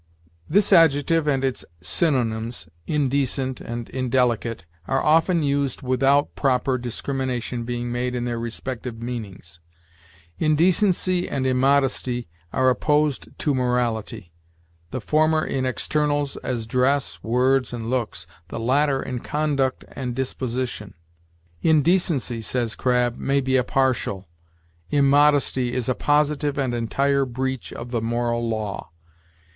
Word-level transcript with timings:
This 0.49 0.73
adjective 0.73 1.27
and 1.27 1.43
its 1.43 1.63
synonyms, 1.79 2.67
indecent 2.87 3.61
and 3.61 3.87
indelicate, 3.91 4.65
are 4.87 5.03
often 5.03 5.43
used 5.43 5.83
without 5.83 6.35
proper 6.35 6.79
discrimination 6.79 7.65
being 7.65 7.91
made 7.91 8.15
in 8.15 8.25
their 8.25 8.39
respective 8.39 8.99
meanings. 8.99 9.59
Indecency 10.39 11.29
and 11.29 11.45
immodesty 11.45 12.27
are 12.51 12.71
opposed 12.71 13.29
to 13.37 13.53
morality: 13.53 14.31
the 14.89 14.99
former 14.99 15.45
in 15.45 15.67
externals, 15.67 16.35
as 16.37 16.65
dress, 16.65 17.21
words, 17.21 17.71
and 17.71 17.87
looks; 17.91 18.25
the 18.47 18.59
latter 18.59 19.03
in 19.03 19.19
conduct 19.19 19.85
and 19.91 20.15
disposition. 20.15 20.95
"Indecency," 21.61 22.41
says 22.41 22.73
Crabb, 22.73 23.17
"may 23.17 23.39
be 23.39 23.55
a 23.55 23.63
partial, 23.63 24.27
immodesty 24.89 25.73
is 25.73 25.87
a 25.87 25.93
positive 25.93 26.57
and 26.57 26.73
entire 26.73 27.23
breach 27.23 27.71
of 27.71 27.91
the 27.91 28.01
moral 28.01 28.43
law. 28.49 28.89